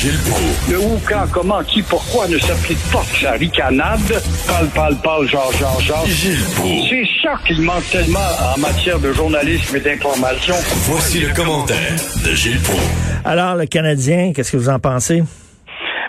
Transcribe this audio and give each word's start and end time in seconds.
Gilles 0.00 0.16
Proulx. 0.30 0.70
Le 0.72 0.78
où, 0.78 0.98
quand, 1.06 1.26
comment, 1.30 1.62
qui, 1.62 1.82
pourquoi 1.82 2.26
ne 2.26 2.38
s'applique 2.38 2.80
pas 2.90 3.04
sa 3.20 3.32
ricanade? 3.32 4.00
Parle, 4.48 4.68
parle, 4.74 4.96
parle, 5.02 5.28
genre, 5.28 5.52
genre, 5.52 5.78
genre. 5.78 6.06
Gilles 6.06 6.40
Proulx. 6.56 6.88
C'est 6.88 7.04
ça 7.22 7.34
qu'il 7.46 7.60
manque 7.60 7.84
tellement 7.90 8.32
en 8.40 8.58
matière 8.58 8.98
de 8.98 9.12
journalisme 9.12 9.76
et 9.76 9.80
d'information. 9.80 10.54
Voici 10.88 11.20
le 11.20 11.34
commentaire 11.34 11.92
de 12.24 12.34
Gilles 12.34 12.62
Proulx. 12.62 12.80
Alors, 13.26 13.56
le 13.56 13.66
Canadien, 13.66 14.32
qu'est-ce 14.34 14.52
que 14.52 14.56
vous 14.56 14.70
en 14.70 14.78
pensez? 14.78 15.22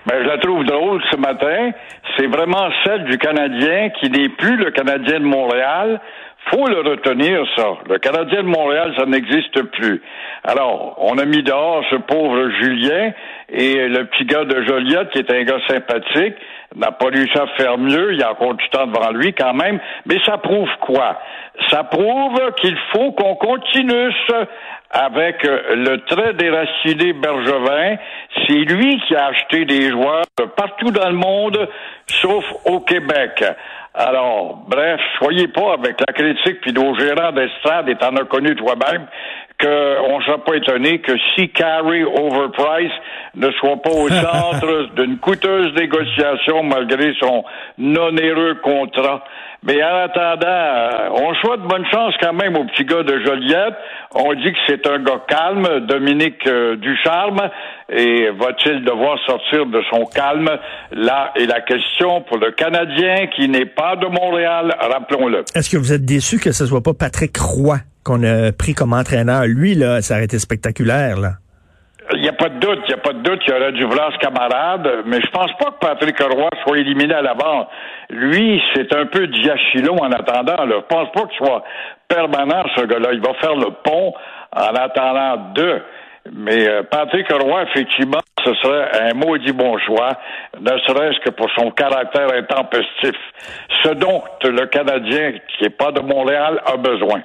Ben, 0.07 0.15
je 0.23 0.27
la 0.27 0.37
trouve 0.37 0.63
drôle 0.63 1.01
ce 1.11 1.17
matin. 1.17 1.71
C'est 2.15 2.27
vraiment 2.27 2.69
celle 2.85 3.03
du 3.11 3.17
Canadien 3.17 3.89
qui 3.99 4.09
n'est 4.09 4.29
plus 4.29 4.55
le 4.55 4.71
Canadien 4.71 5.19
de 5.19 5.25
Montréal. 5.25 5.99
Faut 6.49 6.67
le 6.67 6.81
retenir, 6.81 7.45
ça. 7.55 7.77
Le 7.87 7.97
Canadien 7.99 8.43
de 8.43 8.47
Montréal, 8.47 8.93
ça 8.97 9.05
n'existe 9.05 9.61
plus. 9.73 10.01
Alors, 10.43 10.95
on 10.97 11.17
a 11.17 11.25
mis 11.25 11.43
dehors 11.43 11.83
ce 11.89 11.97
pauvre 11.97 12.49
Julien 12.59 13.11
et 13.49 13.87
le 13.87 14.05
petit 14.05 14.25
gars 14.25 14.43
de 14.43 14.63
Joliette, 14.63 15.11
qui 15.11 15.19
est 15.19 15.31
un 15.31 15.43
gars 15.43 15.59
sympathique, 15.67 16.35
n'a 16.75 16.91
pas 16.91 17.07
réussi 17.07 17.37
à 17.37 17.47
faire 17.57 17.77
mieux. 17.77 18.13
Il 18.13 18.19
y 18.19 18.23
a 18.23 18.31
encore 18.31 18.55
du 18.55 18.67
temps 18.69 18.87
devant 18.87 19.11
lui 19.11 19.33
quand 19.33 19.53
même. 19.53 19.79
Mais 20.05 20.17
ça 20.25 20.37
prouve 20.39 20.69
quoi? 20.81 21.19
Ça 21.69 21.83
prouve 21.83 22.39
qu'il 22.59 22.77
faut 22.91 23.11
qu'on 23.11 23.35
continue 23.35 24.11
avec 24.89 25.43
le 25.43 25.97
très 26.05 26.33
déraciné 26.33 27.13
Bergevin. 27.13 27.97
C'est 28.47 28.53
lui 28.53 28.99
qui 29.07 29.15
a 29.15 29.27
acheté 29.27 29.65
des 29.65 29.89
joueurs 29.89 30.23
partout 30.57 30.91
dans 30.91 31.09
le 31.09 31.15
monde, 31.15 31.69
sauf 32.07 32.45
au 32.65 32.79
Québec. 32.79 33.43
Alors, 33.93 34.63
bref, 34.69 35.01
soyez 35.17 35.49
pas 35.49 35.73
avec 35.73 35.99
la 35.99 36.13
critique 36.13 36.61
puis 36.61 36.71
nos 36.71 36.95
gérants 36.95 37.33
d'estrade, 37.33 37.89
et 37.89 37.95
t'en 37.95 38.15
as 38.15 38.23
connu 38.23 38.55
toi-même, 38.55 39.05
qu'on 39.61 40.17
ne 40.17 40.23
soit 40.23 40.43
pas 40.45 40.55
étonné 40.55 40.99
que 40.99 41.11
si 41.35 41.49
Carrie 41.49 42.05
Overprice 42.05 42.93
ne 43.35 43.51
soit 43.51 43.81
pas 43.81 43.91
au 43.91 44.07
centre 44.09 44.93
d'une 44.95 45.17
coûteuse 45.17 45.73
négociation 45.75 46.63
malgré 46.63 47.13
son 47.19 47.43
onéreux 47.79 48.55
contrat. 48.63 49.23
Mais 49.63 49.83
en 49.83 49.95
attendant, 50.05 50.47
euh, 50.47 51.09
on 51.11 51.35
souhaite 51.35 51.61
bonne 51.61 51.85
chance 51.91 52.15
quand 52.19 52.33
même 52.33 52.57
au 52.57 52.65
petit 52.65 52.83
gars 52.83 53.03
de 53.03 53.23
Joliette. 53.23 53.75
On 54.15 54.33
dit 54.33 54.51
que 54.51 54.57
c'est 54.67 54.87
un 54.87 54.97
gars 54.99 55.21
calme, 55.27 55.85
Dominique 55.87 56.47
euh, 56.47 56.75
Ducharme, 56.77 57.47
et 57.89 58.31
va-t-il 58.31 58.83
devoir 58.83 59.19
sortir 59.27 59.67
de 59.67 59.81
son 59.91 60.05
calme? 60.05 60.49
Là 60.91 61.31
est 61.35 61.45
la 61.45 61.61
question 61.61 62.21
pour 62.21 62.37
le 62.37 62.51
Canadien 62.51 63.27
qui 63.35 63.47
n'est 63.49 63.67
pas 63.67 63.95
de 63.95 64.07
Montréal, 64.07 64.75
rappelons-le. 64.79 65.43
Est-ce 65.53 65.69
que 65.69 65.77
vous 65.77 65.93
êtes 65.93 66.05
déçu 66.05 66.39
que 66.39 66.51
ce 66.51 66.65
soit 66.65 66.81
pas 66.81 66.95
Patrick 66.95 67.37
Roy 67.37 67.77
qu'on 68.03 68.23
a 68.23 68.51
pris 68.51 68.73
comme 68.73 68.93
entraîneur? 68.93 69.45
Lui, 69.45 69.75
là, 69.75 70.01
ça 70.01 70.15
aurait 70.15 70.25
été 70.25 70.39
spectaculaire, 70.39 71.19
là. 71.19 71.33
Pas 72.41 72.49
de 72.49 72.57
doute, 72.57 72.79
il 72.85 72.87
n'y 72.87 72.99
a 72.99 73.03
pas 73.03 73.13
de 73.13 73.19
doute 73.19 73.39
qu'il 73.41 73.53
y 73.53 73.55
aurait 73.55 73.71
du 73.71 73.83
vouloir 73.83 74.17
camarade, 74.17 75.03
mais 75.05 75.21
je 75.21 75.29
pense 75.29 75.51
pas 75.59 75.65
que 75.65 75.77
Patrick 75.79 76.17
Roy 76.19 76.49
soit 76.63 76.79
éliminé 76.79 77.13
à 77.13 77.21
l'avant. 77.21 77.67
Lui, 78.09 78.59
c'est 78.73 78.91
un 78.95 79.05
peu 79.05 79.27
diachilo 79.27 79.93
en 79.93 80.11
attendant. 80.11 80.65
Là. 80.65 80.77
Je 80.77 80.95
pense 80.95 81.11
pas 81.11 81.27
qu'il 81.27 81.37
soit 81.37 81.63
permanent, 82.07 82.63
ce 82.75 82.81
gars-là. 82.85 83.09
Il 83.13 83.21
va 83.21 83.35
faire 83.35 83.53
le 83.53 83.69
pont 83.83 84.15
en 84.55 84.73
attendant 84.73 85.51
deux. 85.53 85.83
Mais 86.31 86.67
euh, 86.67 86.81
Patrick 86.81 87.31
Roy, 87.31 87.61
effectivement, 87.61 88.21
ce 88.43 88.55
serait 88.55 88.89
un 89.03 89.13
maudit 89.13 89.53
bon 89.53 89.77
choix, 89.77 90.09
ne 90.59 90.77
serait-ce 90.87 91.19
que 91.19 91.29
pour 91.29 91.47
son 91.51 91.69
caractère 91.69 92.33
intempestif. 92.33 93.19
Ce 93.83 93.89
dont 93.89 94.23
le 94.43 94.65
Canadien, 94.65 95.33
qui 95.47 95.63
n'est 95.63 95.69
pas 95.69 95.91
de 95.91 96.01
Montréal, 96.01 96.59
a 96.65 96.77
besoin. 96.77 97.21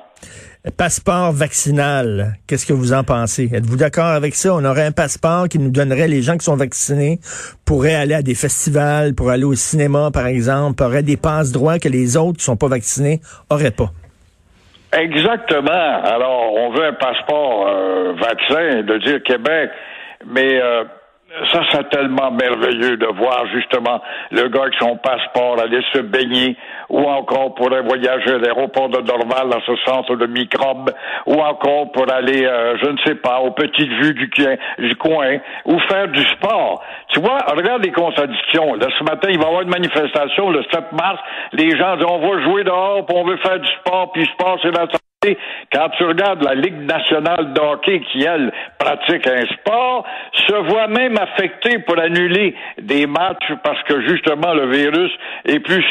Passeport 0.70 1.30
vaccinal, 1.32 2.34
qu'est-ce 2.48 2.66
que 2.66 2.72
vous 2.72 2.92
en 2.92 3.04
pensez? 3.04 3.48
Êtes-vous 3.54 3.76
d'accord 3.76 4.06
avec 4.06 4.34
ça? 4.34 4.52
On 4.52 4.64
aurait 4.64 4.84
un 4.84 4.90
passeport 4.90 5.48
qui 5.48 5.60
nous 5.60 5.70
donnerait 5.70 6.08
les 6.08 6.22
gens 6.22 6.36
qui 6.36 6.44
sont 6.44 6.56
vaccinés 6.56 7.20
pourraient 7.64 7.94
aller 7.94 8.14
à 8.14 8.22
des 8.22 8.34
festivals, 8.34 9.14
pour 9.14 9.30
aller 9.30 9.44
au 9.44 9.54
cinéma, 9.54 10.10
par 10.12 10.26
exemple, 10.26 10.82
auraient 10.82 11.04
des 11.04 11.16
passes 11.16 11.52
droits 11.52 11.78
que 11.78 11.88
les 11.88 12.16
autres 12.16 12.38
qui 12.38 12.44
sont 12.44 12.56
pas 12.56 12.66
vaccinés 12.66 13.20
auraient 13.48 13.70
pas. 13.70 13.92
Exactement. 14.92 15.70
Alors, 15.70 16.52
on 16.56 16.70
veut 16.72 16.86
un 16.86 16.94
passeport 16.94 17.68
euh, 17.68 18.14
vaccin 18.14 18.82
de 18.82 18.98
dire 18.98 19.22
Québec, 19.22 19.70
mais 20.26 20.60
euh, 20.60 20.82
ça, 21.52 21.62
c'est 21.70 21.88
tellement 21.90 22.30
merveilleux 22.30 22.96
de 22.96 23.06
voir 23.06 23.46
justement 23.52 24.00
le 24.30 24.48
gars 24.48 24.62
avec 24.62 24.74
son 24.78 24.96
passeport 24.96 25.60
aller 25.60 25.80
se 25.92 26.00
baigner, 26.00 26.56
ou 26.88 27.00
encore 27.00 27.54
pour 27.54 27.68
voyager 27.68 28.34
à 28.34 28.38
l'aéroport 28.38 28.88
de 28.88 29.00
Dorval 29.00 29.50
dans 29.50 29.60
ce 29.60 29.76
centre 29.84 30.16
de 30.16 30.26
microbes, 30.26 30.92
ou 31.26 31.34
encore 31.34 31.92
pour 31.92 32.10
aller, 32.12 32.44
euh, 32.44 32.76
je 32.82 32.90
ne 32.90 32.98
sais 33.04 33.16
pas, 33.16 33.40
aux 33.40 33.50
petites 33.50 33.90
vues 33.90 34.14
du, 34.14 34.96
coin, 34.96 35.38
ou 35.64 35.78
faire 35.80 36.08
du 36.08 36.24
sport. 36.28 36.82
Tu 37.08 37.20
vois, 37.20 37.38
regarde 37.54 37.84
les 37.84 37.92
contradictions. 37.92 38.74
Là, 38.74 38.86
ce 38.98 39.04
matin, 39.04 39.28
il 39.30 39.38
va 39.38 39.44
y 39.44 39.46
avoir 39.46 39.62
une 39.62 39.70
manifestation 39.70 40.50
le 40.50 40.62
7 40.72 40.92
mars. 40.92 41.20
Les 41.52 41.76
gens 41.76 41.96
disent 41.96 42.06
on 42.08 42.18
va 42.18 42.42
jouer 42.42 42.64
dehors, 42.64 43.04
on 43.12 43.24
veut 43.24 43.36
faire 43.38 43.58
du 43.58 43.68
sport, 43.80 44.12
puis 44.12 44.24
sport, 44.26 44.58
c'est 44.62 44.70
la 44.70 44.86
quand 45.72 45.88
tu 45.96 46.04
regardes 46.04 46.42
la 46.42 46.54
Ligue 46.54 46.80
nationale 46.82 47.52
de 47.52 47.60
hockey 47.60 48.00
qui, 48.12 48.24
elle, 48.24 48.52
pratique 48.78 49.26
un 49.26 49.46
sport, 49.54 50.04
se 50.46 50.54
voit 50.70 50.86
même 50.88 51.16
affectée 51.18 51.78
pour 51.80 51.98
annuler 51.98 52.54
des 52.78 53.06
matchs 53.06 53.52
parce 53.62 53.82
que 53.84 54.00
justement 54.06 54.54
le 54.54 54.66
virus 54.70 55.10
est 55.44 55.60
plus 55.60 55.84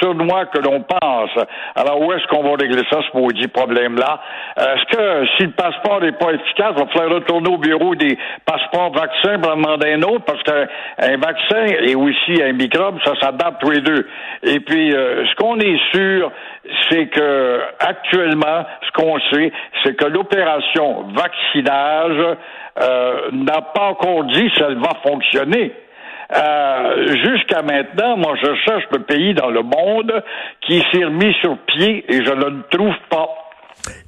sournois 0.00 0.46
que 0.46 0.58
l'on 0.58 0.82
pense. 0.82 1.30
Alors 1.76 2.00
où 2.00 2.12
est-ce 2.12 2.26
qu'on 2.28 2.42
va 2.42 2.56
régler 2.56 2.82
ça, 2.90 3.00
ce 3.02 3.16
maudit 3.16 3.48
problème-là? 3.48 4.20
Est-ce 4.56 4.96
que 4.96 5.26
si 5.36 5.44
le 5.44 5.52
passeport 5.52 6.00
n'est 6.00 6.12
pas 6.12 6.32
efficace, 6.32 6.74
il 6.76 6.84
va 6.84 6.86
falloir 6.92 7.14
retourner 7.16 7.50
au 7.50 7.58
bureau 7.58 7.94
des 7.94 8.18
passeports 8.44 8.92
vaccins 8.92 9.38
pour 9.38 9.54
demander 9.56 9.92
un 9.92 10.02
autre 10.02 10.24
parce 10.24 10.42
qu'un 10.42 11.16
vaccin 11.16 11.66
et 11.82 11.94
aussi 11.94 12.42
un 12.42 12.52
microbe, 12.52 12.98
ça 13.04 13.12
s'adapte 13.20 13.60
tous 13.60 13.70
les 13.70 13.80
deux. 13.80 14.08
Et 14.42 14.60
puis, 14.60 14.92
euh, 14.94 15.24
ce 15.26 15.34
qu'on 15.36 15.58
est 15.58 15.78
sûr, 15.92 16.30
c'est 16.88 17.06
que 17.06 17.60
actuellement, 17.78 18.64
ce 18.82 18.92
qu'on 18.92 19.18
sait, 19.32 19.52
c'est 19.82 19.96
que 19.96 20.06
l'opération 20.06 21.04
vaccinage 21.12 22.36
euh, 22.80 23.30
n'a 23.32 23.62
pas 23.74 23.88
encore 23.90 24.24
dit 24.24 24.50
si 24.54 24.62
elle 24.62 24.78
va 24.78 24.92
fonctionner. 25.02 25.72
Euh, 26.32 27.16
jusqu'à 27.24 27.62
maintenant, 27.62 28.16
moi, 28.16 28.34
je 28.40 28.54
cherche 28.64 28.84
le 28.92 29.02
pays 29.02 29.34
dans 29.34 29.50
le 29.50 29.62
monde 29.62 30.22
qui 30.60 30.80
s'est 30.92 31.04
remis 31.04 31.34
sur 31.40 31.58
pied 31.66 32.04
et 32.08 32.24
je 32.24 32.30
ne 32.30 32.44
le 32.44 32.62
trouve 32.70 32.94
pas. 33.10 33.28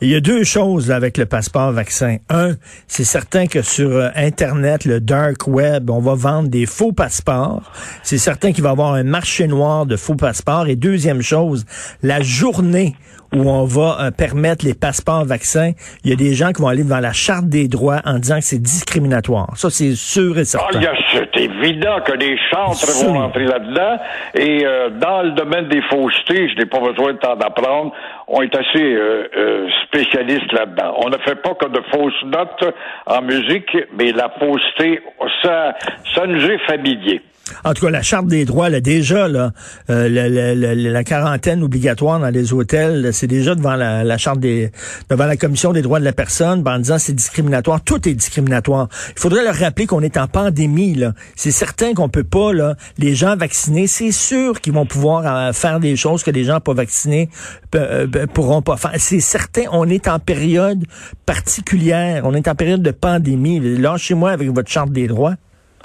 Il 0.00 0.08
y 0.08 0.14
a 0.14 0.20
deux 0.20 0.44
choses 0.44 0.90
avec 0.90 1.16
le 1.16 1.26
passeport 1.26 1.72
vaccin. 1.72 2.18
Un, 2.28 2.52
c'est 2.86 3.04
certain 3.04 3.46
que 3.46 3.62
sur 3.62 3.90
euh, 3.90 4.08
Internet, 4.14 4.84
le 4.84 5.00
dark 5.00 5.46
web, 5.46 5.90
on 5.90 6.00
va 6.00 6.14
vendre 6.14 6.48
des 6.48 6.66
faux 6.66 6.92
passeports. 6.92 7.72
C'est 8.02 8.18
certain 8.18 8.52
qu'il 8.52 8.62
va 8.62 8.70
y 8.70 8.72
avoir 8.72 8.94
un 8.94 9.04
marché 9.04 9.46
noir 9.46 9.86
de 9.86 9.96
faux 9.96 10.14
passeports. 10.14 10.66
Et 10.66 10.76
deuxième 10.76 11.22
chose, 11.22 11.64
la 12.02 12.20
journée 12.20 12.94
où 13.34 13.50
on 13.50 13.65
va 13.65 13.98
euh, 14.00 14.10
permettre 14.10 14.65
les 14.65 14.75
passeports 14.75 15.25
vaccins, 15.25 15.72
il 16.04 16.10
y 16.10 16.12
a 16.12 16.16
des 16.16 16.34
gens 16.34 16.53
qui 16.53 16.62
vont 16.62 16.69
aller 16.69 16.84
devant 16.84 17.00
la 17.00 17.12
charte 17.12 17.47
des 17.47 17.69
droits 17.69 18.00
en 18.04 18.19
disant 18.19 18.37
que 18.37 18.44
c'est 18.44 18.62
discriminatoire. 18.62 19.56
Ça, 19.56 19.70
c'est 19.70 19.94
sûr 19.94 20.38
et 20.38 20.44
certain. 20.44 20.81
Ah, 20.82 20.94
c'est 21.12 21.37
évident 21.37 22.00
que 22.04 22.12
les 22.12 22.37
chantres 22.50 22.87
vont 23.04 23.15
rentrer 23.15 23.44
là-dedans. 23.44 23.98
Et 24.34 24.65
euh, 24.65 24.91
dans 24.91 25.22
le 25.22 25.31
domaine 25.32 25.69
des 25.69 25.82
faussetés, 25.82 26.48
je 26.48 26.56
n'ai 26.56 26.66
pas 26.66 26.81
besoin 26.81 27.12
de 27.12 27.19
temps 27.19 27.37
d'apprendre, 27.37 27.93
on 28.28 28.43
est 28.43 28.54
assez 28.54 28.82
euh, 28.82 29.28
euh, 29.37 29.69
spécialiste 29.87 30.53
là-dedans. 30.53 30.94
On 30.99 31.10
ne 31.10 31.19
fait 31.19 31.37
pas 31.37 31.54
que 31.54 31.69
de 31.69 31.81
fausses 31.93 32.25
notes 32.25 32.75
en 33.06 33.22
musique, 33.22 33.76
mais 33.99 34.12
la 34.12 34.31
fausseté, 34.38 35.03
ça, 35.43 35.75
ça 36.14 36.26
nous 36.26 36.50
est 36.50 36.59
familier. 36.66 37.22
En 37.64 37.75
tout 37.75 37.84
cas, 37.84 37.91
la 37.91 38.03
charte 38.03 38.26
des 38.26 38.44
droits, 38.44 38.69
là, 38.69 38.80
déjà, 38.80 39.28
là, 39.28 39.53
euh, 39.91 40.08
la, 40.08 41.04
quarantaine 41.04 41.62
obligatoire 41.62 42.20
dans 42.20 42.30
les 42.30 42.53
hôtels, 42.53 43.12
c'est 43.12 43.26
déjà 43.26 43.54
devant 43.54 43.75
la, 43.75 44.19
charte 44.19 44.38
des, 44.38 44.70
devant 45.10 45.26
la 45.26 45.36
commission 45.36 45.72
des 45.72 45.82
droits 45.82 45.98
de 45.98 46.04
la 46.04 46.12
personne, 46.12 46.62
ben, 46.62 46.76
en 46.76 46.78
disant 46.78 46.98
c'est 46.98 47.12
discriminatoire. 47.12 47.82
Tout 47.82 48.08
est 48.08 48.14
discriminatoire. 48.14 48.88
Il 49.16 49.20
faudrait 49.20 49.43
leur 49.43 49.56
rappeler 49.56 49.87
qu'on 49.87 50.02
est 50.02 50.16
en 50.16 50.28
pandémie. 50.28 50.94
Là, 50.94 51.14
c'est 51.34 51.50
certain 51.50 51.94
qu'on 51.94 52.08
peut 52.08 52.25
pas 52.25 52.52
là, 52.52 52.76
les 52.99 53.14
gens 53.14 53.37
vaccinés, 53.37 53.87
c'est 53.87 54.12
sûr 54.12 54.61
qu'ils 54.61 54.72
vont 54.72 54.87
pouvoir 54.87 55.26
euh, 55.26 55.52
faire 55.52 55.81
des 55.81 55.96
choses 55.96 56.22
que 56.22 56.31
les 56.31 56.44
gens 56.44 56.61
pas 56.61 56.75
vaccinés 56.75 57.28
euh, 57.75 58.06
pourront 58.32 58.62
pas 58.62 58.76
faire. 58.76 58.93
C'est 58.99 59.20
certain, 59.20 59.62
on 59.72 59.88
est 59.88 60.08
en 60.08 60.19
période 60.19 60.84
particulière. 61.26 62.22
On 62.25 62.34
est 62.34 62.49
en 62.49 62.55
période 62.55 62.82
de 62.82 62.90
pandémie. 62.90 63.61
Lâchez-moi 63.78 64.31
avec 64.31 64.50
votre 64.50 64.70
charte 64.70 64.90
des 64.90 65.06
droits. 65.06 65.34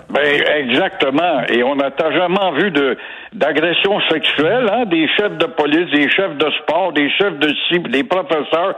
Ben 0.09 0.23
exactement. 0.23 1.41
Et 1.49 1.63
on 1.63 1.75
n'a 1.75 1.89
jamais 1.97 2.61
vu 2.61 2.71
de 2.71 2.97
d'agression 3.33 3.99
sexuelle, 4.09 4.65
hein, 4.71 4.85
des 4.85 5.07
chefs 5.09 5.37
de 5.37 5.45
police, 5.47 5.91
des 5.91 6.09
chefs 6.09 6.37
de 6.37 6.49
sport, 6.61 6.93
des 6.93 7.09
chefs 7.09 7.37
de 7.39 7.53
cible, 7.67 7.91
des 7.91 8.03
professeurs, 8.05 8.75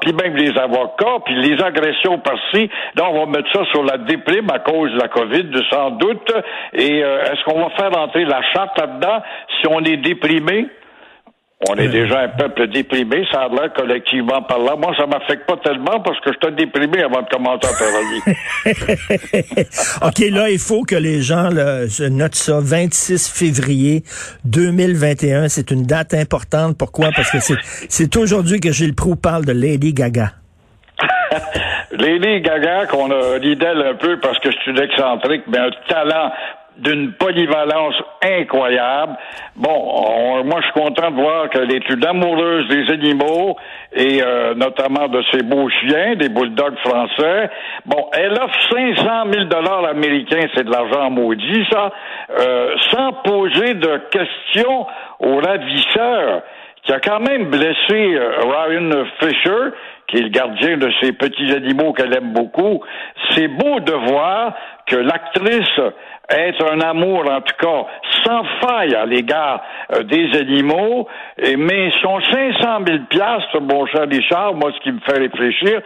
puis 0.00 0.12
même 0.14 0.36
les 0.36 0.56
avocats, 0.58 1.18
puis 1.26 1.34
les 1.34 1.62
agressions 1.62 2.18
par-ci. 2.18 2.70
Là, 2.96 3.04
on 3.10 3.20
va 3.20 3.26
mettre 3.26 3.52
ça 3.52 3.64
sur 3.72 3.84
la 3.84 3.98
déprime 3.98 4.50
à 4.50 4.60
cause 4.60 4.90
de 4.92 4.98
la 4.98 5.08
COVID, 5.08 5.50
sans 5.70 5.90
doute. 5.90 6.32
Et 6.72 7.04
euh, 7.04 7.24
est-ce 7.24 7.44
qu'on 7.44 7.62
va 7.62 7.70
faire 7.76 7.96
entrer 7.98 8.24
la 8.24 8.40
charte 8.54 8.78
là-dedans 8.80 9.22
si 9.60 9.68
on 9.68 9.80
est 9.80 9.98
déprimé? 9.98 10.66
On 11.70 11.76
est 11.76 11.88
déjà 11.88 12.20
un 12.20 12.28
peuple 12.28 12.68
déprimé, 12.68 13.26
ça 13.30 13.42
a 13.42 13.48
l'air 13.48 13.72
collectivement 13.72 14.42
par 14.42 14.58
là. 14.58 14.76
Moi, 14.76 14.94
ça 14.98 15.06
m'affecte 15.06 15.46
pas 15.46 15.56
tellement 15.64 16.00
parce 16.00 16.20
que 16.20 16.30
je 16.32 16.46
suis 16.46 16.56
déprimé 16.56 17.02
avant 17.02 17.22
de 17.22 17.28
commencer 17.28 17.66
à 17.66 17.72
travailler. 17.72 19.66
OK, 20.02 20.18
là, 20.30 20.50
il 20.50 20.58
faut 20.58 20.82
que 20.82 20.96
les 20.96 21.22
gens 21.22 21.48
là, 21.48 21.84
notent 22.10 22.34
ça. 22.34 22.58
26 22.60 23.32
février 23.32 24.02
2021, 24.44 25.48
c'est 25.48 25.70
une 25.70 25.84
date 25.84 26.14
importante. 26.14 26.76
Pourquoi? 26.76 27.10
Parce 27.14 27.30
que 27.30 27.38
c'est 27.88 28.16
aujourd'hui 28.16 28.60
que 28.60 28.70
Gilles 28.70 28.94
Proux 28.94 29.16
parle 29.16 29.44
de 29.44 29.52
Lady 29.52 29.94
Gaga. 29.94 30.32
Lady 31.92 32.40
Gaga, 32.42 32.86
qu'on 32.86 33.10
a 33.10 33.38
dit 33.38 33.56
d'elle 33.56 33.82
un 33.82 33.94
peu 33.94 34.18
parce 34.20 34.38
que 34.40 34.50
c'est 34.52 34.70
une 34.70 34.80
excentrique, 34.80 35.44
mais 35.48 35.58
un 35.58 35.70
talent 35.88 36.30
d'une 36.78 37.12
polyvalence 37.12 37.94
incroyable. 38.22 39.16
Bon, 39.56 40.42
moi 40.44 40.60
je 40.60 40.64
suis 40.64 40.80
content 40.80 41.10
de 41.10 41.16
voir 41.20 41.48
qu'elle 41.50 41.72
est 41.72 41.88
une 41.88 42.04
amoureuse 42.04 42.68
des 42.68 42.92
animaux 42.92 43.56
et 43.92 44.22
euh, 44.22 44.54
notamment 44.54 45.08
de 45.08 45.22
ses 45.32 45.42
beaux 45.42 45.68
chiens, 45.68 46.16
des 46.16 46.28
bulldogs 46.28 46.78
français. 46.78 47.50
Bon, 47.86 48.08
elle 48.12 48.32
offre 48.32 48.58
500 48.70 49.24
000 49.32 49.44
dollars 49.44 49.86
américains, 49.86 50.46
c'est 50.54 50.64
de 50.64 50.70
l'argent 50.70 51.10
maudit 51.10 51.64
ça, 51.70 51.90
euh, 52.38 52.74
sans 52.90 53.12
poser 53.24 53.74
de 53.74 54.00
questions 54.10 54.86
au 55.20 55.36
ravisseur 55.36 56.42
qui 56.84 56.92
a 56.92 57.00
quand 57.00 57.20
même 57.20 57.46
blessé 57.46 58.14
euh, 58.14 58.40
Ryan 58.42 59.04
Fisher, 59.18 59.72
qui 60.06 60.18
est 60.18 60.22
le 60.22 60.28
gardien 60.28 60.76
de 60.76 60.90
ces 61.00 61.12
petits 61.12 61.52
animaux 61.52 61.92
qu'elle 61.92 62.14
aime 62.16 62.32
beaucoup. 62.32 62.80
C'est 63.30 63.48
beau 63.48 63.80
de 63.80 63.92
voir 63.92 64.54
que 64.86 64.96
l'actrice 64.96 65.80
est 66.30 66.62
un 66.62 66.80
amour, 66.80 67.24
en 67.30 67.40
tout 67.40 67.54
cas, 67.58 67.86
sans 68.24 68.44
faille 68.62 68.94
à 68.94 69.04
l'égard 69.04 69.62
euh, 69.94 70.02
des 70.04 70.36
animaux, 70.38 71.06
mais 71.38 71.90
son 72.02 72.20
500 72.20 72.78
000 72.86 72.98
piastres, 73.10 73.60
mon 73.60 73.86
cher 73.86 74.06
Richard, 74.10 74.54
moi, 74.54 74.72
ce 74.74 74.80
qui 74.80 74.92
me 74.92 75.00
fait 75.00 75.18
réfléchir, 75.18 75.80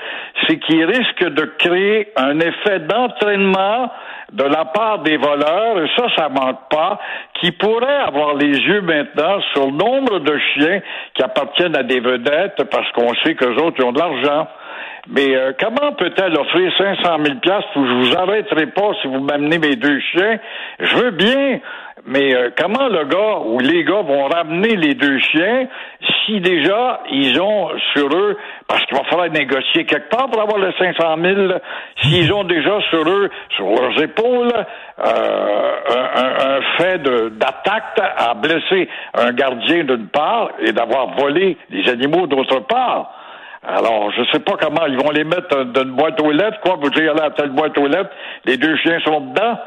c'est 0.47 0.59
qu'il 0.59 0.85
risque 0.85 1.25
de 1.25 1.45
créer 1.59 2.13
un 2.17 2.39
effet 2.39 2.81
d'entraînement 2.81 3.91
de 4.33 4.45
la 4.45 4.67
part 4.67 4.99
des 5.01 5.17
voleurs, 5.17 5.83
et 5.83 5.89
ça, 5.97 6.07
ça 6.17 6.29
manque 6.29 6.69
pas, 6.71 6.99
qui 7.41 7.53
pourraient 7.53 8.03
avoir 8.07 8.35
les 8.35 8.59
yeux 8.59 8.83
maintenant 8.83 9.41
sur 9.55 9.67
le 9.67 9.73
nombre 9.73 10.19
de 10.19 10.39
chiens 10.55 10.81
qui 11.15 11.23
appartiennent 11.23 11.77
à 11.77 11.83
des 11.83 12.01
vedettes 12.01 12.63
parce 12.71 12.91
qu'on 12.93 13.15
sait 13.25 13.35
que 13.35 13.47
autres 13.63 13.83
ont 13.85 13.93
de 13.93 13.99
l'argent. 13.99 14.49
Mais 15.11 15.35
euh, 15.35 15.53
comment 15.59 15.93
peut-elle 15.93 16.37
offrir 16.37 16.71
500 16.77 17.03
000 17.25 17.39
piastres 17.39 17.77
où 17.77 17.87
je 17.87 17.93
vous 17.93 18.17
arrêterai 18.17 18.67
pas 18.67 18.91
si 19.01 19.09
vous 19.09 19.21
m'amenez 19.21 19.59
mes 19.59 19.77
deux 19.77 19.99
chiens? 20.01 20.39
Je 20.81 20.97
veux 20.97 21.11
bien, 21.13 21.61
mais 22.05 22.35
euh, 22.35 22.51
comment 22.59 22.89
le 22.89 23.05
gars 23.05 23.39
ou 23.47 23.59
les 23.59 23.85
gars 23.85 24.03
vont 24.03 24.27
ramener 24.27 24.77
les 24.77 24.95
deux 24.95 25.19
chiens 25.19 25.67
si 26.27 26.41
déjà 26.41 27.01
ils 27.11 27.41
ont 27.41 27.71
sur 27.95 28.09
eux, 28.15 28.37
parce 28.67 28.85
qu'il 28.85 28.99
va 28.99 29.05
falloir 29.05 29.31
négocier 29.31 29.87
quelque 29.87 30.11
part 30.11 30.29
pour 30.31 30.43
avoir 30.43 30.59
les 30.59 30.73
500 30.79 31.17
000, 31.23 31.53
s'ils 32.03 32.31
ont 32.35 32.45
déjà 32.45 32.79
sur 32.91 33.09
eux, 33.09 33.31
sur 33.57 33.67
leurs 33.67 34.03
épaules, 34.03 34.53
euh, 34.53 35.73
un, 35.89 36.57
un, 36.57 36.61
fait 36.77 36.99
d'attaque 36.99 37.99
à 37.99 38.35
blesser 38.35 38.91
un 39.15 39.33
gardien 39.33 39.85
d'une 39.85 40.09
part 40.09 40.51
et 40.61 40.73
d'avoir 40.73 41.17
volé 41.17 41.57
les 41.71 41.89
animaux 41.89 42.27
d'autre 42.27 42.61
part? 42.61 43.18
Alors, 43.67 44.11
je 44.13 44.23
sais 44.31 44.39
pas 44.39 44.57
comment 44.61 44.87
ils 44.87 44.97
vont 44.97 45.11
les 45.11 45.25
mettre 45.25 45.65
dans 45.65 45.83
une 45.83 45.97
boîte 45.97 46.21
aux 46.21 46.31
lettres, 46.31 46.61
quoi. 46.63 46.77
Vous 46.81 46.91
dire, 46.91 47.15
là, 47.15 47.25
à 47.25 47.31
telle 47.31 47.51
boîte 47.51 47.77
aux 47.77 47.89
lettres, 47.89 48.11
les 48.45 48.57
deux 48.57 48.77
chiens 48.77 49.01
sont 49.01 49.21
dedans. 49.21 49.59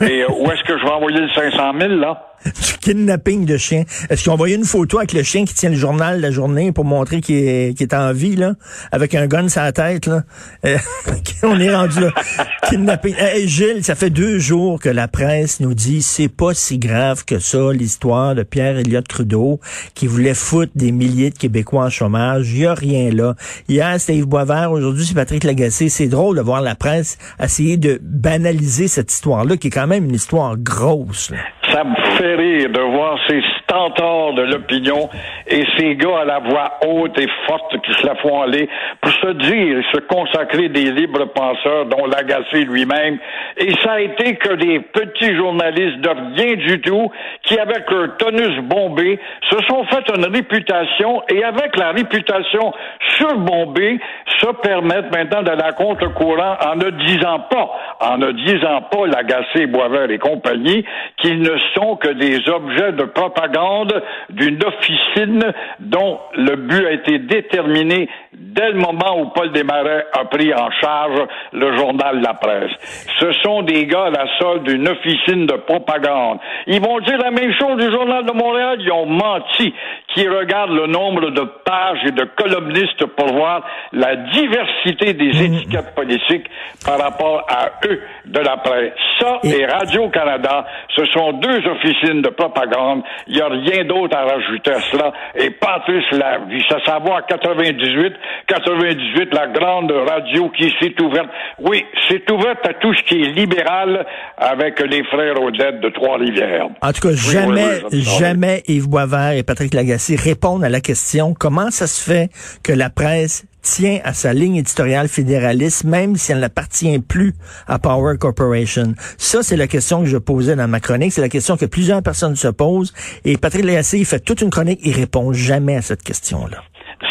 Et 0.02 0.22
euh, 0.22 0.26
où 0.38 0.50
est-ce 0.50 0.62
que 0.64 0.78
je 0.78 0.84
vais 0.84 0.90
envoyer 0.90 1.20
le 1.20 1.28
500 1.30 1.72
000, 1.78 1.94
là? 1.94 2.28
du 2.44 2.78
kidnapping 2.80 3.44
de 3.44 3.56
chien. 3.56 3.84
Est-ce 4.08 4.22
qu'ils 4.22 4.30
ont 4.30 4.34
envoyé 4.34 4.56
une 4.56 4.64
photo 4.64 4.98
avec 4.98 5.12
le 5.12 5.22
chien 5.22 5.44
qui 5.44 5.54
tient 5.54 5.70
le 5.70 5.76
journal 5.76 6.20
la 6.20 6.30
journée 6.30 6.72
pour 6.72 6.84
montrer 6.84 7.20
qu'il 7.20 7.36
est, 7.36 7.80
est, 7.80 7.94
en 7.94 8.12
vie, 8.12 8.36
là, 8.36 8.54
avec 8.92 9.14
un 9.14 9.26
gun 9.26 9.48
sur 9.48 9.62
la 9.62 9.72
tête, 9.72 10.06
là? 10.06 10.22
Euh, 10.64 10.78
on 11.42 11.58
est 11.58 11.74
rendu 11.74 12.00
là. 12.00 12.12
kidnapping. 12.68 13.14
Hey, 13.18 13.48
Gilles, 13.48 13.84
ça 13.84 13.94
fait 13.94 14.10
deux 14.10 14.38
jours 14.38 14.80
que 14.80 14.88
la 14.88 15.08
presse 15.08 15.60
nous 15.60 15.74
dit 15.74 16.02
c'est 16.02 16.28
pas 16.28 16.54
si 16.54 16.78
grave 16.78 17.24
que 17.24 17.38
ça, 17.38 17.72
l'histoire 17.72 18.34
de 18.34 18.42
Pierre 18.42 18.78
Elliott 18.78 19.06
Trudeau, 19.06 19.60
qui 19.94 20.06
voulait 20.06 20.34
foutre 20.34 20.72
des 20.74 20.92
milliers 20.92 21.30
de 21.30 21.38
Québécois 21.38 21.84
en 21.84 21.90
chômage. 21.90 22.52
Il 22.52 22.58
y 22.60 22.66
a 22.66 22.74
rien 22.74 23.10
là. 23.10 23.34
Hier, 23.68 23.98
c'était 23.98 24.16
Yves 24.16 24.26
Boisvert. 24.26 24.70
Aujourd'hui, 24.72 25.04
c'est 25.04 25.14
Patrick 25.14 25.44
Lagacé. 25.44 25.88
C'est 25.88 26.08
drôle 26.08 26.36
de 26.36 26.42
voir 26.42 26.60
la 26.60 26.74
presse 26.74 27.18
essayer 27.42 27.76
de 27.76 27.98
banaliser 28.02 28.88
cette 28.88 29.12
histoire-là, 29.12 29.56
qui 29.56 29.68
est 29.68 29.70
quand 29.70 29.86
même 29.86 30.04
une 30.04 30.14
histoire 30.14 30.56
grosse. 30.56 31.30
Là 31.30 31.38
ça 31.78 31.84
me 31.84 31.94
fait 32.16 32.34
rire 32.34 32.70
de 32.70 32.80
voir 32.80 33.18
ces 33.28 33.40
stentors 33.62 34.34
de 34.34 34.42
l'opinion 34.42 35.08
et 35.46 35.64
ces 35.76 35.94
gars 35.94 36.20
à 36.22 36.24
la 36.24 36.38
voix 36.40 36.78
haute 36.84 37.16
et 37.20 37.28
forte 37.46 37.80
qui 37.82 37.92
se 37.92 38.04
la 38.04 38.16
font 38.16 38.42
aller 38.42 38.68
pour 39.00 39.12
se 39.12 39.32
dire 39.34 39.78
et 39.78 39.84
se 39.94 40.00
consacrer 40.00 40.68
des 40.70 40.90
libres 40.90 41.26
penseurs 41.26 41.86
dont 41.86 42.06
l'agacé 42.06 42.64
lui-même. 42.64 43.18
Et 43.58 43.72
ça 43.84 43.92
a 43.92 44.00
été 44.00 44.34
que 44.36 44.54
des 44.54 44.80
petits 44.80 45.36
journalistes 45.36 46.00
de 46.00 46.08
rien 46.08 46.56
du 46.56 46.80
tout 46.80 47.12
qui, 47.44 47.56
avec 47.58 47.88
leur 47.90 48.16
tonus 48.16 48.60
bombé, 48.62 49.20
se 49.48 49.58
sont 49.68 49.84
fait 49.84 50.04
une 50.16 50.26
réputation 50.34 51.22
et 51.28 51.44
avec 51.44 51.76
la 51.76 51.92
réputation 51.92 52.72
surbombée, 53.18 54.00
se 54.40 54.46
permettent 54.62 55.14
maintenant 55.14 55.42
de 55.42 55.50
la 55.50 55.72
contre-courant 55.72 56.56
en 56.66 56.76
ne 56.76 56.90
disant 57.06 57.40
pas, 57.50 57.70
en 58.00 58.18
ne 58.18 58.32
disant 58.32 58.82
pas 58.90 59.06
l'agacé, 59.06 59.66
Boisvert 59.66 60.10
et 60.10 60.18
compagnie, 60.18 60.84
qu'ils 61.18 61.40
ne 61.40 61.56
sont 61.74 61.96
que 61.96 62.08
des 62.10 62.48
objets 62.48 62.92
de 62.92 63.04
propagande 63.04 64.02
d'une 64.30 64.62
officine 64.64 65.52
dont 65.80 66.18
le 66.34 66.56
but 66.56 66.86
a 66.86 66.92
été 66.92 67.18
déterminé 67.18 68.08
dès 68.32 68.70
le 68.70 68.78
moment 68.78 69.20
où 69.20 69.26
Paul 69.30 69.52
Desmarais 69.52 70.06
a 70.12 70.24
pris 70.24 70.52
en 70.54 70.70
charge 70.80 71.20
le 71.52 71.76
journal 71.76 72.20
La 72.20 72.34
Presse. 72.34 72.72
Ce 73.18 73.32
sont 73.42 73.62
des 73.62 73.86
gars 73.86 74.06
à 74.06 74.10
la 74.10 74.26
solde 74.38 74.64
d'une 74.64 74.88
officine 74.88 75.46
de 75.46 75.54
propagande. 75.54 76.38
Ils 76.66 76.80
vont 76.80 77.00
dire 77.00 77.18
la 77.18 77.30
même 77.30 77.52
chose 77.52 77.76
du 77.76 77.90
journal 77.90 78.24
de 78.24 78.32
Montréal. 78.32 78.78
Ils 78.80 78.92
ont 78.92 79.06
menti. 79.06 79.72
Qui 80.18 80.26
regardent 80.26 80.72
le 80.72 80.88
nombre 80.88 81.30
de 81.30 81.42
pages 81.64 82.00
et 82.04 82.10
de 82.10 82.26
columnistes 82.36 83.06
pour 83.16 83.32
voir 83.34 83.62
la 83.92 84.16
diversité 84.16 85.14
des 85.14 85.32
mmh. 85.32 85.54
étiquettes 85.54 85.94
politiques 85.94 86.50
par 86.84 86.98
rapport 86.98 87.46
à 87.48 87.70
eux 87.86 88.00
de 88.26 88.40
la 88.40 88.56
presse. 88.56 88.94
Ça 89.20 89.38
et 89.44 89.64
Radio-Canada, 89.64 90.66
ce 90.96 91.04
sont 91.06 91.34
deux 91.34 91.60
officines 91.68 92.22
de 92.22 92.30
propagande. 92.30 93.02
Il 93.28 93.34
n'y 93.34 93.40
a 93.40 93.48
rien 93.48 93.84
d'autre 93.84 94.16
à 94.16 94.24
rajouter 94.24 94.72
à 94.72 94.80
cela. 94.90 95.12
Et 95.36 95.50
Patrice 95.50 96.10
l'a 96.10 96.38
vu. 96.48 96.62
Ça 96.68 96.78
savoir 96.84 97.24
98, 97.26 98.14
98, 98.48 99.34
la 99.34 99.46
grande 99.46 99.92
radio 99.92 100.48
qui 100.50 100.72
s'est 100.80 101.00
ouverte. 101.00 101.28
Oui, 101.60 101.84
c'est 102.08 102.28
ouverte 102.30 102.66
à 102.66 102.74
tout 102.74 102.92
ce 102.94 103.02
qui 103.04 103.22
est 103.22 103.30
libéral 103.30 104.04
avec 104.36 104.80
les 104.80 105.04
frères 105.04 105.40
Odette 105.40 105.80
de 105.80 105.90
Trois-Rivières. 105.90 106.68
En 106.80 106.92
tout 106.92 107.08
cas, 107.08 107.14
jamais, 107.14 107.82
jamais 107.92 108.62
Yves 108.66 108.88
Boisvert 108.88 109.32
et 109.32 109.42
Patrick 109.44 109.74
Lagacé 109.74 110.07
répondent 110.16 110.64
à 110.64 110.68
la 110.68 110.80
question 110.80 111.34
comment 111.34 111.70
ça 111.70 111.86
se 111.86 112.00
fait 112.00 112.30
que 112.62 112.72
la 112.72 112.90
presse 112.90 113.44
tient 113.62 114.00
à 114.04 114.14
sa 114.14 114.32
ligne 114.32 114.56
éditoriale 114.56 115.08
fédéraliste, 115.08 115.84
même 115.84 116.16
si 116.16 116.32
elle 116.32 116.40
n'appartient 116.40 116.98
plus 117.00 117.34
à 117.66 117.78
Power 117.78 118.16
Corporation? 118.18 118.94
Ça, 119.16 119.42
c'est 119.42 119.56
la 119.56 119.66
question 119.66 120.00
que 120.00 120.08
je 120.08 120.16
posais 120.16 120.56
dans 120.56 120.68
ma 120.68 120.80
chronique. 120.80 121.12
C'est 121.12 121.20
la 121.20 121.28
question 121.28 121.56
que 121.56 121.66
plusieurs 121.66 122.02
personnes 122.02 122.36
se 122.36 122.48
posent. 122.48 122.92
Et 123.24 123.36
Patrick 123.36 123.64
Lagacé, 123.64 123.98
il 123.98 124.06
fait 124.06 124.20
toute 124.20 124.40
une 124.40 124.50
chronique, 124.50 124.80
il 124.82 124.94
répond 124.94 125.32
jamais 125.32 125.76
à 125.76 125.82
cette 125.82 126.02
question-là. 126.02 126.62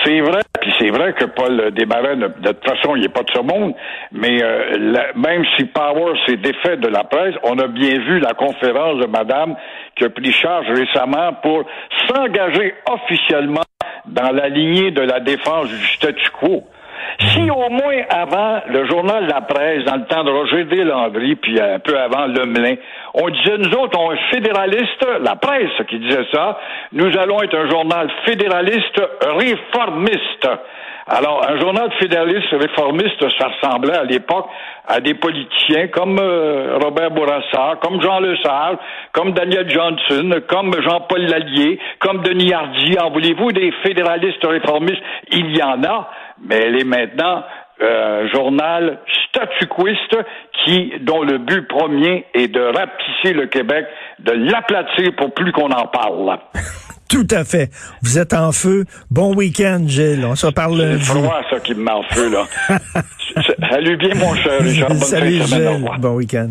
C'est 0.03 0.19
vrai, 0.19 0.41
puis 0.59 0.73
c'est 0.79 0.89
vrai 0.89 1.13
que 1.13 1.25
Paul 1.25 1.71
Desmarais, 1.71 2.17
de, 2.17 2.27
toute 2.27 2.67
façon, 2.67 2.95
il 2.97 3.03
n'est 3.03 3.09
pas 3.09 3.23
de 3.23 3.31
ce 3.33 3.39
monde, 3.39 3.73
mais 4.11 4.43
euh, 4.43 5.13
même 5.15 5.45
si 5.55 5.65
Power 5.65 6.13
s'est 6.25 6.35
défait 6.35 6.75
de 6.75 6.89
la 6.89 7.05
presse, 7.05 7.35
on 7.43 7.57
a 7.57 7.67
bien 7.67 7.97
vu 7.99 8.19
la 8.19 8.33
conférence 8.33 8.99
de 8.99 9.07
Madame 9.07 9.55
qui 9.95 10.03
a 10.03 10.09
pris 10.09 10.31
charge 10.33 10.67
récemment 10.67 11.33
pour 11.41 11.63
s'engager 12.07 12.73
officiellement 12.91 13.61
dans 14.07 14.31
la 14.31 14.49
lignée 14.49 14.91
de 14.91 15.01
la 15.01 15.21
défense 15.21 15.69
du 15.69 15.85
statu 15.85 16.29
quo. 16.31 16.63
Si 17.19 17.49
au 17.49 17.69
moins 17.69 18.03
avant 18.09 18.61
le 18.69 18.85
journal 18.87 19.25
La 19.27 19.41
Presse, 19.41 19.83
dans 19.85 19.95
le 19.95 20.05
temps 20.05 20.23
de 20.23 20.29
Roger 20.29 20.65
Deslandry, 20.65 21.35
puis 21.35 21.59
un 21.59 21.79
peu 21.79 21.97
avant 21.97 22.27
Lemelin, 22.27 22.75
on 23.15 23.27
disait, 23.29 23.57
nous 23.57 23.73
autres, 23.75 23.99
on 23.99 24.11
est 24.11 24.31
fédéralistes, 24.31 25.07
la 25.21 25.35
presse 25.35 25.71
qui 25.89 25.97
disait 25.97 26.27
ça, 26.31 26.59
nous 26.91 27.17
allons 27.17 27.41
être 27.41 27.57
un 27.57 27.69
journal 27.69 28.07
fédéraliste 28.25 29.01
réformiste. 29.21 30.47
Alors, 31.09 31.41
un 31.49 31.57
journal 31.59 31.89
fédéraliste 31.99 32.51
réformiste, 32.51 33.25
ça 33.39 33.47
ressemblait 33.47 33.97
à 33.97 34.03
l'époque 34.03 34.47
à 34.85 34.99
des 34.99 35.13
politiciens 35.13 35.87
comme 35.87 36.19
euh, 36.19 36.77
Robert 36.83 37.11
Bourassa, 37.11 37.75
comme 37.81 38.01
Jean 38.01 38.19
Lesage, 38.19 38.77
comme 39.13 39.31
Daniel 39.31 39.69
Johnson, 39.69 40.41
comme 40.49 40.73
Jean-Paul 40.81 41.21
Lallier, 41.21 41.79
comme 41.99 42.21
Denis 42.23 42.53
Hardy. 42.53 42.97
En 42.99 43.09
voulez-vous 43.09 43.53
des 43.53 43.71
fédéralistes 43.83 44.45
réformistes? 44.45 45.01
Il 45.31 45.55
y 45.55 45.63
en 45.63 45.81
a, 45.83 46.09
mais 46.45 46.55
elle 46.57 46.79
est 46.79 46.83
maintenant 46.83 47.43
euh, 47.81 48.27
journal 48.33 48.99
statuquiste 49.29 50.17
qui, 50.65 50.93
dont 51.01 51.21
le 51.23 51.37
but 51.37 51.67
premier 51.67 52.25
est 52.33 52.47
de 52.47 52.61
rapetisser 52.61 53.33
le 53.33 53.47
Québec, 53.47 53.85
de 54.19 54.31
l'aplatir 54.31 55.15
pour 55.15 55.33
plus 55.33 55.51
qu'on 55.51 55.69
en 55.71 55.87
parle. 55.87 56.37
Tout 57.09 57.27
à 57.31 57.45
fait. 57.45 57.69
Vous 58.01 58.19
êtes 58.19 58.33
en 58.33 58.51
feu. 58.51 58.83
Bon 59.09 59.33
week-end, 59.33 59.83
Gilles. 59.85 60.25
On 60.25 60.35
se 60.35 60.47
C'est 60.47 60.59
lundi. 60.59 61.03
froid, 61.05 61.41
ça, 61.49 61.59
qui 61.59 61.73
me 61.73 61.83
met 61.83 61.91
en 61.91 62.03
feu, 62.03 62.29
là. 62.29 62.43
Salut 63.69 63.95
bien, 63.97 64.13
mon 64.15 64.35
cher 64.35 64.59
Richard. 64.59 64.89
Bonne 64.89 64.97
Salut, 64.97 65.41
Gilles. 65.43 65.85
Bon 65.99 66.15
week-end. 66.15 66.49